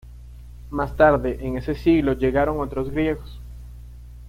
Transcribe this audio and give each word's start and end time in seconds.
Más 0.71 0.97
tarde 0.97 1.37
en 1.41 1.57
ese 1.57 1.75
siglo 1.75 2.13
llegaron 2.13 2.59
otros 2.59 2.89
griegos. 2.89 3.39